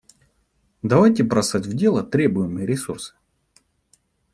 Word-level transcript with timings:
Давайте 0.81 1.23
бросать 1.23 1.67
в 1.67 1.75
дело 1.75 2.01
требуемые 2.03 2.65
ресурсы. 2.65 3.13